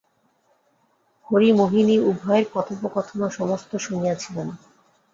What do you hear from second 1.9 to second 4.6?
উভয়ের কথোপকথন সমস্ত শুনিয়াছিলেন।